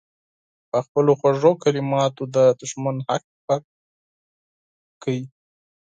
[0.69, 3.63] په خپلو خوږو کلماتو دې دښمن هک پک
[5.01, 5.21] کړي.